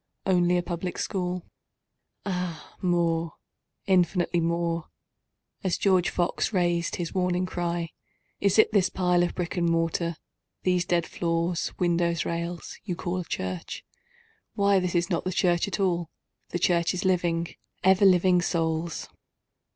Only 0.25 0.57
a 0.57 0.63
Public 0.63 0.97
School? 0.97 1.43
Ah 2.25 2.75
more—infinitely 2.81 4.39
more;(As 4.39 5.77
George 5.77 6.09
Fox 6.09 6.51
rais'd 6.51 6.95
his 6.95 7.13
warning 7.13 7.45
cry, 7.45 7.91
"Is 8.39 8.57
it 8.57 8.71
this 8.71 8.89
pile 8.89 9.21
of 9.21 9.35
brick 9.35 9.57
and 9.57 9.69
mortar—these 9.69 10.85
dead 10.85 11.05
floors, 11.05 11.71
windows, 11.77 12.25
rails—you 12.25 12.95
call 12.95 13.19
the 13.19 13.25
church? 13.25 13.83
Why 14.55 14.79
this 14.79 14.95
is 14.95 15.11
not 15.11 15.23
the 15.23 15.31
church 15.31 15.67
at 15.67 15.79
all—the 15.79 16.57
Church 16.57 16.95
is 16.95 17.05
living, 17.05 17.49
ever 17.83 18.03
living 18.03 18.41
Souls.") 18.41 19.07